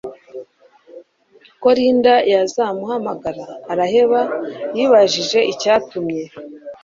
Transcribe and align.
ko 1.61 1.69
Linda 1.77 2.15
yazamuhamagara 2.33 3.45
araheba 3.71 4.21
yibajije 4.75 5.39
icyatumye 5.51 6.23